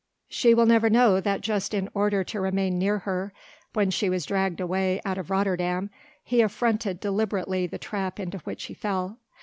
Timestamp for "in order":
1.75-2.23